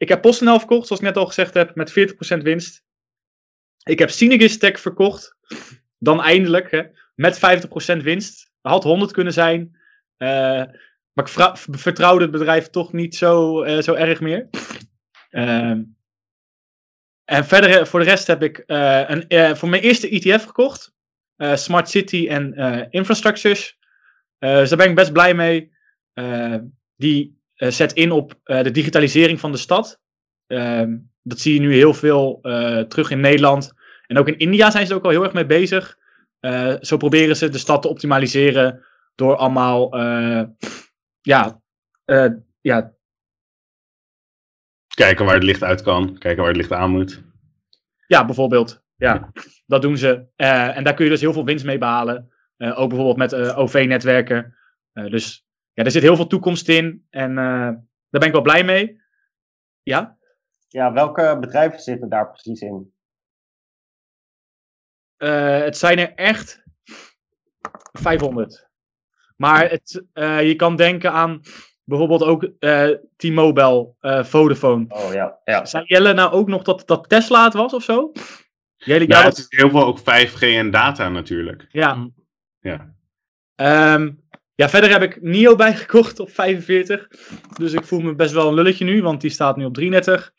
[0.00, 1.90] ik heb PostNL verkocht, zoals ik net al gezegd heb, met
[2.38, 2.84] 40% winst.
[3.82, 5.36] Ik heb Synergis Tech verkocht,
[5.98, 6.82] dan eindelijk, hè,
[7.14, 8.50] met 50% winst.
[8.60, 9.76] Had 100 kunnen zijn,
[10.16, 10.64] eh,
[11.12, 14.48] maar ik vertrouwde het bedrijf toch niet zo, eh, zo erg meer.
[15.30, 15.82] Ehm,
[17.24, 20.94] en verder, eh, voor de rest heb ik een, voor mijn eerste ETF gekocht
[21.54, 22.54] Smart City en
[22.90, 23.78] Infrastructures.
[24.38, 25.72] Dus daar ben ik best blij mee.
[26.96, 30.00] Die zet in op eh, de digitalisering van de stad.
[30.46, 33.72] Ehm, dat zie je nu heel veel eh, terug in Nederland.
[34.06, 35.98] En ook in India zijn ze er ook al heel erg mee bezig.
[36.40, 40.42] Eh, zo proberen ze de stad te optimaliseren door allemaal eh,
[41.20, 41.60] ja,
[42.04, 42.26] eh,
[42.60, 42.94] ja,
[44.94, 47.22] kijken waar het licht uit kan, kijken waar het licht aan moet.
[48.06, 48.82] Ja, bijvoorbeeld.
[48.96, 49.32] Ja,
[49.66, 50.26] dat doen ze.
[50.36, 52.30] Eh, en daar kun je dus heel veel winst mee behalen.
[52.56, 54.54] Eh, ook bijvoorbeeld met eh, OV-netwerken.
[54.92, 57.06] dus ja, er zit heel veel toekomst in.
[57.10, 59.00] En daar ben ik wel blij mee.
[59.82, 60.18] Ja?
[60.68, 62.92] Ja, welke bedrijven zitten daar precies in?
[65.64, 66.62] het zijn er echt
[67.92, 68.68] 500.
[69.36, 70.04] Maar het,
[70.40, 71.40] je kan denken aan
[71.84, 72.50] bijvoorbeeld ook
[73.16, 74.84] T-Mobile, Vodafone.
[74.88, 75.40] Oh ja.
[75.44, 75.64] ja.
[75.64, 78.12] Zei Jelle nou ook nog dat, dat Tesla het was of zo?
[78.76, 81.66] ja, ja het is heel veel ook 5G en data natuurlijk.
[81.68, 82.10] Ja.
[82.60, 82.94] Ja.
[83.94, 84.19] Um,
[84.60, 87.08] ja, verder heb ik NIO bijgekocht op 45.
[87.58, 90.32] Dus ik voel me best wel een lulletje nu, want die staat nu op 33.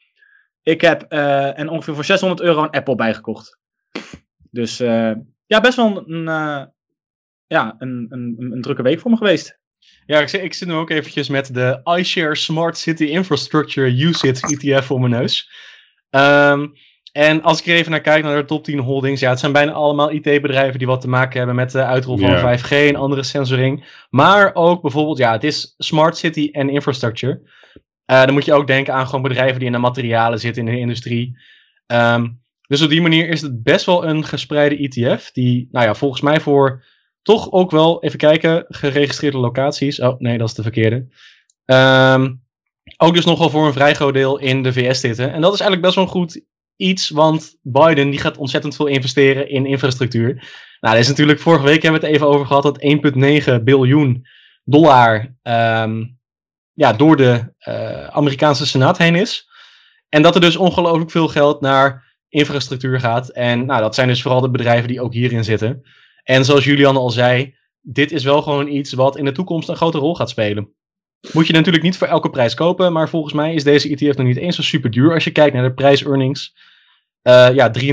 [0.64, 3.60] Ik heb uh, en ongeveer voor 600 euro een Apple bijgekocht.
[4.52, 5.12] Dus uh,
[5.46, 6.64] ja, best wel een, uh,
[7.48, 9.60] ja, een, een, een, drukke week voor me geweest.
[10.06, 14.86] Ja, ik, ik zit nu ook eventjes met de iShare Smart City Infrastructure UCITS ETF
[14.86, 15.52] voor mijn neus.
[16.10, 16.74] Um,
[17.12, 19.52] en als ik er even naar kijk, naar de top 10 holdings, ja, het zijn
[19.52, 23.24] bijna allemaal IT-bedrijven die wat te maken hebben met de uitrol van 5G en andere
[23.24, 24.06] sensoring.
[24.10, 27.41] Maar ook bijvoorbeeld, ja, het is smart city en infrastructure.
[28.12, 30.74] Uh, dan moet je ook denken aan gewoon bedrijven die in de materialen zitten in
[30.74, 31.38] de industrie.
[31.88, 35.95] Um, dus op die manier is het best wel een gespreide ETF, die, nou ja,
[35.95, 36.84] volgens mij voor
[37.21, 40.00] toch ook wel, even kijken, geregistreerde locaties.
[40.00, 41.08] Oh, nee, dat is de verkeerde.
[41.65, 42.43] Um,
[42.97, 45.34] ook dus nog wel voor een vrij groot deel in de VS zitten.
[45.34, 46.45] En dat is eigenlijk best wel een goed
[46.76, 50.34] iets, want Biden die gaat ontzettend veel investeren in infrastructuur.
[50.80, 52.82] Nou, dat is natuurlijk, vorige week hebben we het even over gehad, dat
[53.58, 54.28] 1,9 biljoen
[54.64, 56.20] dollar um,
[56.74, 59.50] ja, door de uh, Amerikaanse Senaat heen is.
[60.10, 63.30] En dat er dus ongelooflijk veel geld naar infrastructuur gaat.
[63.30, 65.82] En nou, dat zijn dus vooral de bedrijven die ook hierin zitten.
[66.24, 69.76] En zoals Julian al zei, dit is wel gewoon iets wat in de toekomst een
[69.76, 70.74] grote rol gaat spelen.
[71.32, 74.28] Moet je natuurlijk niet voor elke prijs kopen, maar volgens mij is deze ETF nog
[74.28, 76.54] niet eens zo super duur als je kijkt naar de prijs-earnings.
[77.24, 77.84] Uh, ja, 23,6.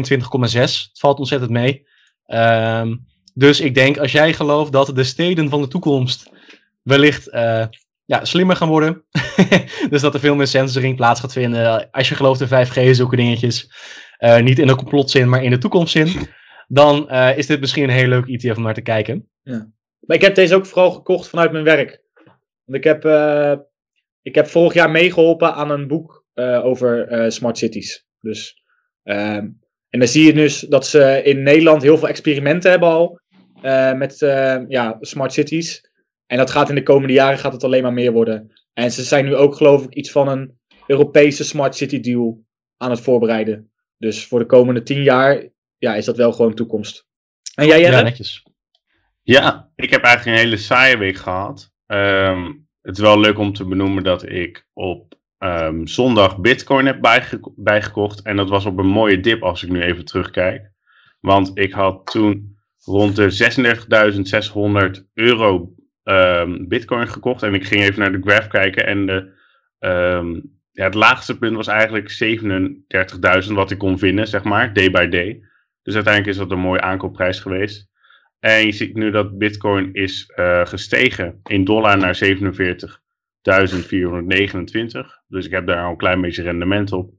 [0.51, 1.87] Het valt ontzettend mee.
[2.27, 2.93] Uh,
[3.35, 6.31] dus ik denk, als jij gelooft dat de steden van de toekomst
[6.83, 7.64] wellicht uh,
[8.05, 9.05] ja, slimmer gaan worden.
[9.91, 11.91] dus dat er veel meer sensoring plaats gaat vinden.
[11.91, 13.71] Als je gelooft in 5G, zulke dingetjes.
[14.19, 16.09] Uh, niet in de complotzin, maar in de toekomstzin.
[16.69, 19.29] Dan is dit misschien een heel leuk ETF om naar te kijken.
[19.43, 19.69] Ja.
[20.01, 22.03] Maar ik heb deze ook vooral gekocht vanuit mijn werk.
[22.68, 23.04] Want ik heb,
[24.22, 26.24] ik heb vorig jaar meegeholpen aan een boek
[26.62, 28.07] over smart cities.
[28.20, 28.59] Dus
[29.09, 29.48] Ehm,
[29.88, 33.20] en dan zie je dus dat ze in Nederland heel veel experimenten hebben al
[33.96, 35.90] met uh, ja, smart cities.
[36.26, 38.52] En dat gaat in de komende jaren gaat het alleen maar meer worden.
[38.72, 42.44] En ze zijn nu ook geloof ik iets van een Europese smart city deal
[42.76, 43.70] aan het voorbereiden.
[43.98, 47.07] Dus voor de komende tien jaar ja, is dat wel gewoon toekomst.
[47.54, 47.96] En jij Jelle?
[47.96, 48.46] Ja, netjes.
[49.22, 51.72] Ja, ik heb eigenlijk een hele saaie week gehad.
[51.92, 57.01] Um, het is wel leuk om te benoemen dat ik op um, zondag Bitcoin heb
[57.57, 58.22] bijgekocht.
[58.22, 60.70] En dat was op een mooie dip als ik nu even terugkijk.
[61.20, 63.31] Want ik had toen rond de
[64.98, 65.74] 36.600 euro
[66.05, 67.42] um, Bitcoin gekocht.
[67.42, 68.87] En ik ging even naar de graph kijken.
[68.87, 69.37] En de,
[70.72, 72.11] ja, het laagste punt was eigenlijk
[73.46, 75.42] 37.000 wat ik kon vinden, zeg maar, day by day.
[75.83, 77.88] Dus uiteindelijk is dat een mooie aankoopprijs geweest.
[78.40, 83.01] En je ziet nu dat Bitcoin is uh, gestegen in dollar naar 47
[83.42, 85.22] 1429.
[85.29, 87.11] Dus ik heb daar al een klein beetje rendement op.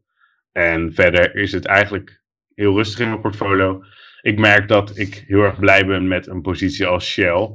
[0.52, 2.22] En verder is het eigenlijk
[2.56, 3.84] heel rustig in mijn portfolio.
[4.22, 7.50] Ik merk dat ik heel erg blij ben met een positie als Shell.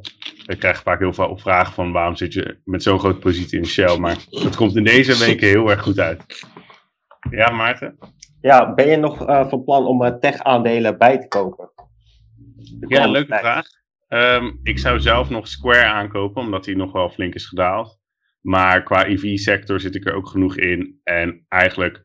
[0.47, 3.67] Ik krijg vaak heel veel vragen van waarom zit je met zo'n grote positie in
[3.67, 3.99] Shell.
[3.99, 6.43] Maar dat komt in deze weken heel erg goed uit.
[7.31, 7.99] Ja, Maarten?
[8.41, 11.71] Ja, ben je nog uh, van plan om uh, tech-aandelen bij te kopen?
[12.89, 13.67] Ja, leuke vraag.
[14.09, 17.99] Um, ik zou zelf nog Square aankopen, omdat die nog wel flink is gedaald.
[18.41, 21.01] Maar qua EV-sector zit ik er ook genoeg in.
[21.03, 22.05] En eigenlijk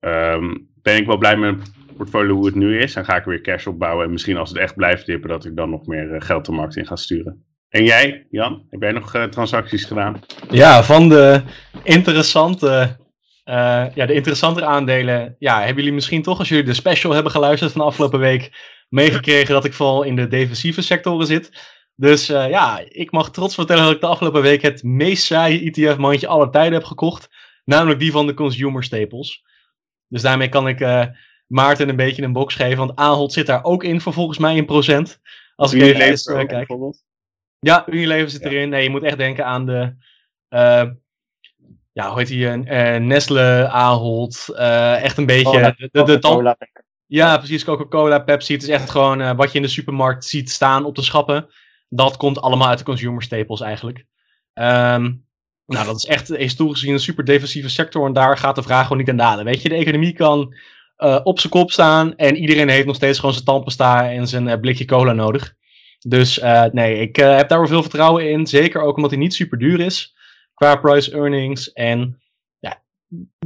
[0.00, 2.94] um, ben ik wel blij met mijn portfolio hoe het nu is.
[2.94, 4.04] En ga ik weer cash opbouwen.
[4.04, 6.52] En misschien als het echt blijft dippen, dat ik dan nog meer uh, geld de
[6.52, 7.44] markt in ga sturen.
[7.68, 8.66] En jij, Jan?
[8.70, 10.20] Heb jij nog uh, transacties gedaan?
[10.50, 11.42] Ja, van de
[11.82, 12.96] interessante,
[13.94, 15.36] ja, de interessantere aandelen.
[15.38, 18.74] Ja, hebben jullie misschien toch, als jullie de special hebben geluisterd van de afgelopen week,
[18.88, 21.74] meegekregen dat ik vooral in de defensieve sectoren zit.
[21.96, 25.60] Dus uh, ja, ik mag trots vertellen dat ik de afgelopen week het meest saaie
[25.60, 27.28] ETF-mandje aller tijden heb gekocht.
[27.64, 29.44] Namelijk die van de consumer staples.
[30.08, 31.04] Dus daarmee kan ik uh,
[31.46, 32.76] Maarten een beetje een box geven.
[32.76, 35.20] Want Ahold zit daar ook in voor volgens mij in procent.
[35.54, 36.68] Als ik even eens, uh, kijk.
[37.58, 38.50] Ja, Unilever zit ja.
[38.50, 38.68] erin.
[38.68, 39.96] Nee, je moet echt denken aan de...
[41.96, 42.48] ja, hoe heet die?
[42.98, 44.48] Nestle, Ahold.
[45.02, 45.52] echt een beetje...
[45.52, 46.56] Cola, de, de, de, de
[47.06, 47.64] ja, precies.
[47.64, 48.52] Coca-Cola, Pepsi.
[48.52, 51.48] Het is echt gewoon wat je in de supermarkt ziet staan op de schappen
[51.88, 53.98] dat komt allemaal uit de consumer staples eigenlijk.
[54.54, 55.24] Um,
[55.66, 58.06] Nou, dat is echt historisch gezien een super defensieve sector.
[58.06, 59.44] En daar gaat de vraag gewoon niet aan dalen.
[59.44, 60.54] Weet je, de economie kan
[61.22, 62.16] op zijn kop staan.
[62.16, 65.54] En iedereen heeft nog steeds gewoon zijn tandpasta en zijn blikje cola nodig.
[65.98, 66.40] Dus
[66.72, 68.46] nee, ik heb daar wel veel vertrouwen in.
[68.46, 70.15] Zeker ook omdat hij niet super duur is.
[70.56, 71.72] Qua price earnings.
[71.72, 72.22] En
[72.58, 72.82] ja,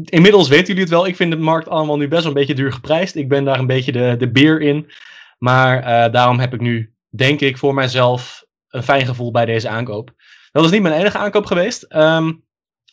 [0.04, 1.06] inmiddels weten jullie het wel.
[1.06, 3.14] Ik vind de markt allemaal nu best wel een beetje duur geprijsd.
[3.14, 4.90] Ik ben daar een beetje de, de beer in.
[5.38, 10.10] Maar daarom heb ik nu, denk ik, voor mijzelf een fijn gevoel bij deze aankoop.
[10.52, 11.94] Dat is niet mijn enige aankoop geweest.
[11.94, 12.44] Um,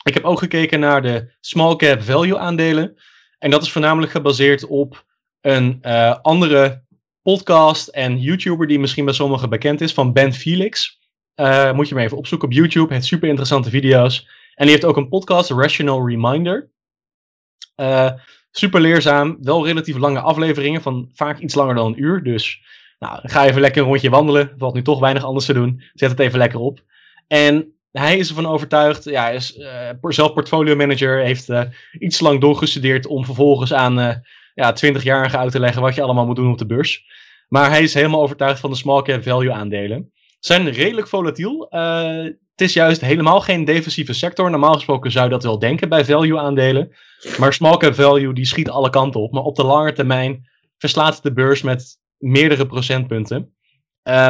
[0.03, 2.97] ik heb ook gekeken naar de small cap value aandelen.
[3.39, 5.05] En dat is voornamelijk gebaseerd op
[5.41, 6.85] een uh, andere
[7.21, 10.99] podcast en YouTuber die misschien bij sommigen bekend is, van Ben Felix.
[11.39, 12.85] Uh, moet je maar even opzoeken op YouTube.
[12.85, 14.27] Hij heeft super interessante video's.
[14.55, 16.69] En die heeft ook een podcast, Rational Reminder.
[17.75, 18.11] Uh,
[18.51, 22.23] super leerzaam, wel relatief lange afleveringen, van vaak iets langer dan een uur.
[22.23, 22.61] Dus
[22.99, 24.53] nou, ga even lekker een rondje wandelen.
[24.57, 25.81] Valt nu toch weinig anders te doen.
[25.93, 26.83] Zet het even lekker op.
[27.27, 31.49] En hij is ervan overtuigd, ja, is uh, zelf portfolio manager, heeft
[31.99, 34.15] iets lang doorgestudeerd om vervolgens aan uh,
[34.53, 37.05] ja, 20-jarigen uit te leggen wat je allemaal moet doen op de beurs.
[37.47, 40.11] Maar hij is helemaal overtuigd van de small cap value aandelen.
[40.39, 41.67] Zijn redelijk volatiel.
[41.69, 44.49] het is juist helemaal geen defensieve sector.
[44.49, 46.91] Normaal gesproken zou je dat wel denken bij value aandelen.
[47.37, 49.31] Maar small cap value die schiet alle kanten op.
[49.31, 53.53] Maar op de lange termijn verslaat de beurs met meerdere procentpunten.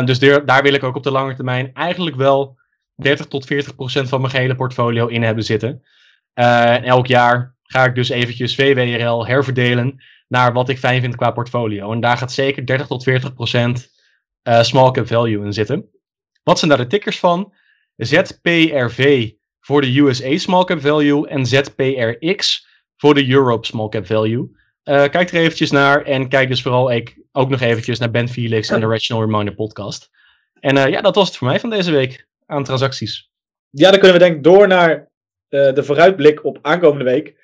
[0.06, 2.58] dus daar, wil ik ook op de lange termijn eigenlijk wel
[2.96, 5.84] 30 tot 40 procent van mijn gehele portfolio in hebben zitten.
[6.34, 11.32] En elk jaar ga ik dus eventjes VWRL herverdelen naar wat ik fijn vind qua
[11.32, 11.92] portfolio.
[11.92, 13.90] En daar gaat zeker 30 tot 40 procent
[14.62, 15.90] small cap value in zitten.
[16.48, 17.54] Wat zijn daar de tickers van?
[17.96, 24.50] ZPRV voor de USA small cap value en ZPRX voor de Europe small cap value.
[24.84, 28.30] Uh, kijk er eventjes naar en kijk dus vooral ik ook nog eventjes naar Ben
[28.30, 30.10] Felix en de Rational Reminder podcast.
[30.60, 33.30] En ja, dat was het voor mij van deze week aan transacties.
[33.70, 35.10] Ja, dan kunnen we denk ik door naar
[35.50, 37.36] uh, de vooruitblik op aankomende week.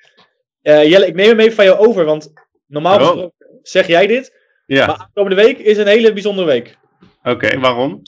[0.62, 2.32] Uh, Jelle, ik neem hem even van jou over, want
[2.66, 3.30] normaal oh.
[3.62, 4.32] zeg jij dit.
[4.66, 4.86] Ja.
[4.86, 6.78] Maar aankomende week is een hele bijzondere week.
[7.22, 8.02] Oké, okay, waarom?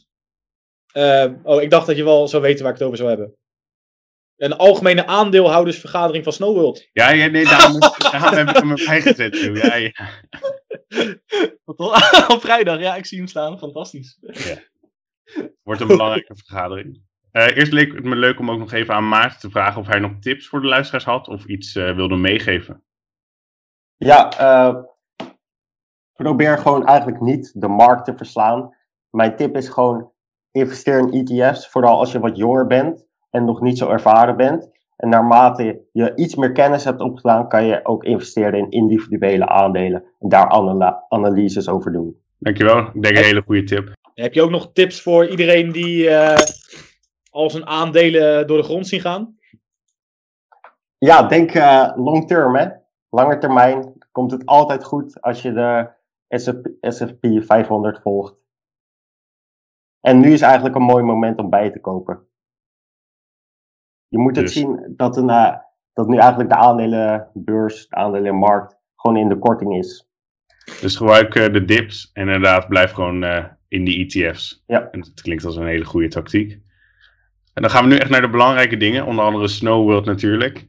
[0.96, 3.36] Uh, oh, ik dacht dat je wel zou weten waar ik het over zou hebben.
[4.36, 6.88] Een algemene aandeelhoudersvergadering van Snowworld.
[6.92, 7.78] Ja, ja nee, daarom,
[8.12, 9.36] daarom heb ik hem erbij gezet.
[9.36, 9.92] Ja, ja.
[12.34, 13.58] Op vrijdag, ja, ik zie hem staan.
[13.58, 14.18] Fantastisch.
[14.20, 14.56] Ja.
[15.62, 17.02] Wordt een belangrijke vergadering.
[17.32, 19.86] Uh, eerst leek het me leuk om ook nog even aan Maarten te vragen of
[19.86, 22.84] hij nog tips voor de luisteraars had of iets uh, wilde meegeven.
[23.96, 24.82] Ja, uh,
[26.12, 28.76] probeer gewoon eigenlijk niet de markt te verslaan.
[29.10, 30.14] Mijn tip is gewoon
[30.56, 34.70] investeer in ETF's, vooral als je wat jonger bent en nog niet zo ervaren bent.
[34.96, 40.04] En naarmate je iets meer kennis hebt opgedaan, kan je ook investeren in individuele aandelen
[40.20, 40.48] en daar
[41.08, 42.16] analyses over doen.
[42.38, 43.92] Dankjewel, ik denk een hele goede tip.
[44.14, 46.36] Heb je ook nog tips voor iedereen die uh,
[47.30, 49.38] al zijn aandelen door de grond zien gaan?
[50.98, 52.68] Ja, denk uh, long term, hè.
[53.10, 55.88] Lange termijn komt het altijd goed als je de
[56.88, 58.45] S&P 500 volgt.
[60.06, 62.26] En nu is eigenlijk een mooi moment om bij te kopen.
[64.08, 65.56] Je moet het dus- zien dat, een, uh,
[65.92, 70.08] dat nu eigenlijk de aandelenbeurs, de aandelenmarkt, gewoon in de korting is.
[70.80, 73.24] Dus gebruik de dips en inderdaad blijf gewoon
[73.68, 74.62] in die ETF's.
[74.66, 74.88] Ja.
[74.90, 76.52] En dat klinkt als een hele goede tactiek.
[77.54, 80.66] En dan gaan we nu echt naar de belangrijke dingen, onder andere Snow World natuurlijk.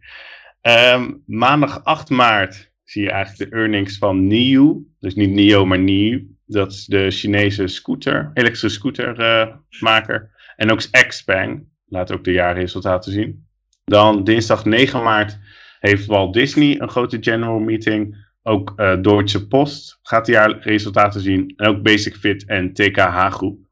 [0.62, 4.84] Um, maandag 8 maart zie je eigenlijk de earnings van NIO.
[5.00, 6.20] Dus niet NIO, maar NIO.
[6.48, 10.22] Dat is de Chinese scooter, elektrische scootermaker.
[10.22, 13.48] Uh, en ook Xpeng, laat ook de jaarresultaten zien.
[13.84, 15.40] Dan dinsdag 9 maart
[15.80, 18.26] heeft Walt Disney een grote general meeting.
[18.44, 21.54] Ook uh, Deutsche Post gaat de jaarresultaten zien.
[21.56, 23.66] En ook Basic Fit en TKH Groep.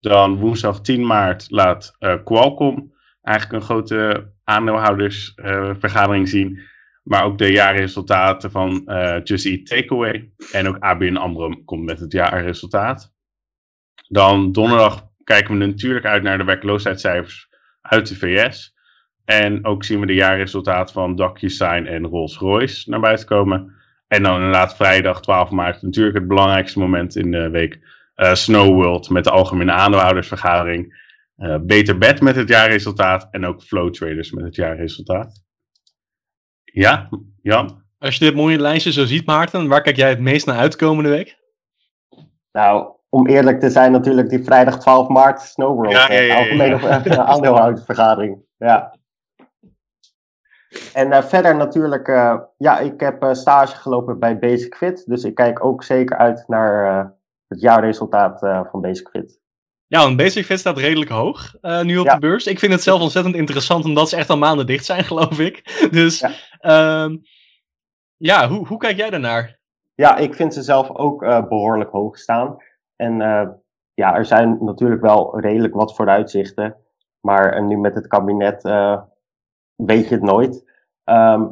[0.00, 6.60] Dan woensdag 10 maart laat uh, Qualcomm eigenlijk een grote aandeelhoudersvergadering uh, zien.
[7.10, 8.90] Maar ook de jaarresultaten van
[9.24, 10.30] Just Eat Takeaway.
[10.52, 13.12] En ook ABN AMRO komt met het jaarresultaat.
[14.08, 17.48] Dan donderdag kijken we natuurlijk uit naar de werkloosheidscijfers
[17.80, 18.74] uit de VS.
[19.24, 23.74] En ook zien we de jaarresultaten van DocuSign en Rolls-Royce naar buiten komen.
[24.08, 27.78] En dan inderdaad vrijdag 12 maart natuurlijk het belangrijkste moment in de week.
[28.16, 31.08] Uh, Snow World met de algemene aandeelhoudersvergadering.
[31.38, 33.28] Uh, Beter Bed met het jaarresultaat.
[33.30, 35.48] En ook Flow Traders met het jaarresultaat.
[36.72, 37.08] Ja,
[37.42, 37.82] Jan?
[37.98, 40.76] Als je dit mooie lijstje zo ziet, Maarten, waar kijk jij het meest naar uit
[40.76, 41.38] komende week?
[42.52, 45.92] Nou, om eerlijk te zijn, natuurlijk die vrijdag 12 maart Snow World.
[45.92, 48.38] Ja, ja, ja, ja, algemene aandeelhoudersvergadering.
[48.56, 48.94] Ja.
[50.92, 55.04] En uh, verder natuurlijk, uh, ja, ik heb uh, stage gelopen bij Basic Fit.
[55.06, 57.02] Dus ik kijk ook zeker uit naar
[57.48, 58.38] het jaarresultaat
[58.70, 59.39] van Basic Fit.
[59.90, 62.14] Ja, een basic fit staat redelijk hoog uh, nu op Ja.
[62.14, 62.46] de beurs.
[62.46, 65.88] Ik vind het zelf ontzettend interessant, omdat ze echt al maanden dicht zijn, geloof ik.
[65.90, 66.30] Dus Ja.
[66.60, 67.08] ja,
[68.16, 69.58] ja hoe, hoe kijk jij daarnaar?
[69.94, 72.56] Ja, ik vind ze zelf ook eh, behoorlijk hoog staan.
[72.96, 73.48] En eh,
[73.94, 76.76] ja, er zijn natuurlijk wel redelijk wat vooruitzichten.
[77.20, 79.00] Maar eh, nu met het kabinet eh,
[79.74, 80.64] weet je het nooit.
[81.04, 81.46] Ehm,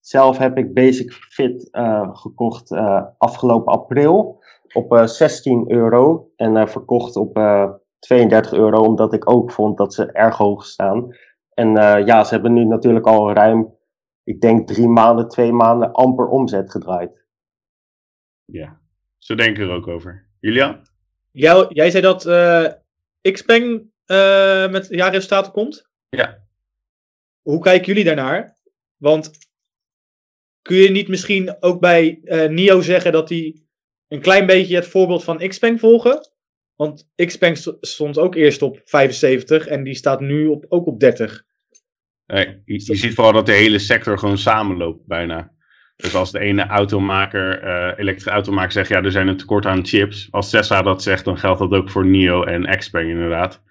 [0.00, 6.30] zelf heb ik Basic Fit eh, gekocht eh, afgelopen april op eh, 16 euro.
[6.36, 7.70] En eh, verkocht op eh,
[8.04, 11.16] 32 euro, omdat ik ook vond dat ze erg hoog staan.
[11.54, 13.74] En eh, ja, ze hebben nu natuurlijk al ruim,
[14.24, 17.24] ik denk drie maanden, twee maanden amper omzet gedraaid.
[18.44, 18.80] Ja,
[19.18, 20.28] zo denk ik er ook over.
[20.40, 20.86] Julian?
[21.30, 22.72] Jij, jij zei dat eh
[23.32, 25.88] Xpeng eh, met jaarresultaten komt.
[26.08, 26.42] Ja.
[27.42, 28.56] Hoe kijken jullie daarnaar?
[28.96, 29.30] Want
[30.62, 33.68] kun je niet misschien ook bij eh NIO zeggen dat die
[34.08, 36.33] een klein beetje het voorbeeld van Xpeng volgen?
[36.76, 41.00] Want Xpeng st- stond ook eerst op 75 en die staat nu op, ook op
[41.00, 41.42] 30.
[42.26, 45.52] Nee, je, je ziet vooral dat de hele sector gewoon samenloopt bijna.
[45.96, 49.86] Dus als de ene automaker, eh elektrische automaker zegt, ja, er zijn een tekort aan
[49.86, 50.28] chips.
[50.30, 53.62] Als Tesla dat zegt, dan geldt dat ook voor NIO en Xpeng inderdaad.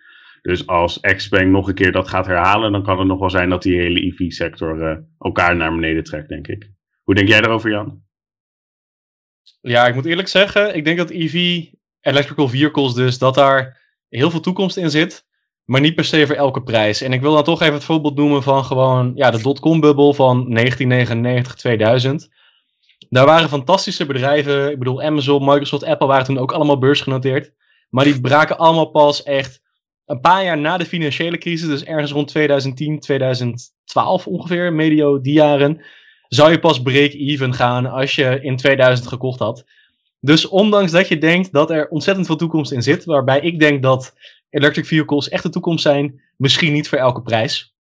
[0.42, 3.50] Dus als Xpeng nog een keer dat gaat herhalen, dan kan het nog wel zijn
[3.50, 6.72] dat die hele EV-sector eh, elkaar naar beneden trekt, denk ik.
[7.04, 8.04] Hoe denk jij daarover, Jan?
[9.62, 11.64] Ja, ik moet eerlijk zeggen, ik denk dat EV,
[12.04, 15.26] electrical vehicles dus, dat daar heel veel toekomst in zit.
[15.64, 17.02] Maar niet per se voor elke prijs.
[17.02, 20.36] En ik wil dan toch even het voorbeeld noemen van gewoon ja, de dotcom-bubbel van
[20.50, 22.30] 1999, 2000.
[23.10, 24.72] Daar waren fantastische bedrijven.
[24.72, 27.52] Ik bedoel, Amazon, Microsoft, Apple waren toen ook allemaal beursgenoteerd.
[27.90, 29.62] Maar die braken allemaal pas echt
[30.06, 31.68] een paar jaar na de financiële crisis.
[31.68, 35.86] Dus ergens rond 2010, 2012 ongeveer, medio die jaren.
[36.28, 39.64] Zou je pas break-even gaan als je in 2000 gekocht had.
[40.26, 43.06] Dus ondanks dat je denkt dat er ontzettend veel toekomst in zit.
[43.06, 44.14] Waarbij ik denk dat
[44.50, 46.22] electric vehicles echt de toekomst zijn.
[46.38, 47.76] Misschien niet voor elke prijs.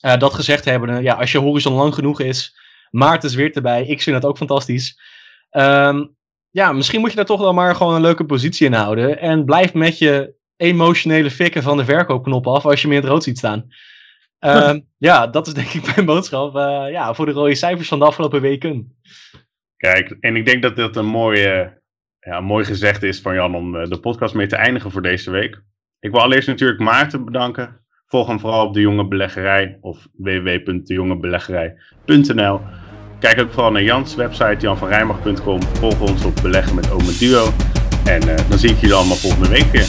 [0.00, 2.58] Eh, dat gezegd hebben, ja, als je horizon lang genoeg is.
[2.90, 3.86] Maarten is weer erbij.
[3.86, 5.00] Ik vind dat ook fantastisch.
[5.50, 6.04] Ehm,
[6.50, 9.18] ja, misschien moet je daar toch wel maar gewoon een leuke positie in houden.
[9.18, 13.10] En blijf met je emotionele fikken van de verkoopknop af als je me in het
[13.10, 13.68] rood ziet staan.
[14.38, 17.98] Ehm, ja, dat is denk ik mijn boodschap eh, ja, voor de rode cijfers van
[17.98, 18.98] de afgelopen weken.
[19.76, 21.66] Kijk, en ik denk dat dat een mooi, eh,
[22.28, 25.30] ja, mooi gezegd is van Jan om eh, de podcast mee te eindigen voor deze
[25.30, 25.62] week.
[26.00, 27.80] Ik wil allereerst natuurlijk Maarten bedanken.
[28.06, 32.60] Volg hem vooral op De Jonge Beleggerij of www.dejongebeleggerij.nl.
[33.18, 35.62] Kijk ook vooral naar Jans website janvanrijmag.com.
[35.62, 37.48] Volg ons op Beleggen met Ome Duo.
[38.04, 39.86] En eh, dan zie ik jullie allemaal volgende week weer.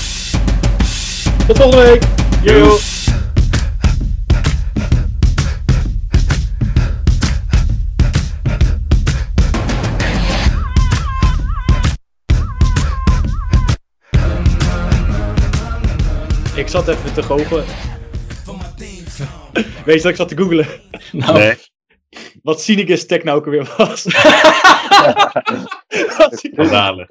[1.48, 2.04] Tot volgende week!
[2.44, 2.99] Yo.
[16.70, 17.66] Ik zat even te goochelen.
[19.86, 20.68] Weet je dat ik zat te googlen?
[21.12, 21.54] Nou, Nee.
[22.44, 24.04] Wat Cynicus Tech nou ook alweer was.
[26.18, 27.08] Wat- Schandalig.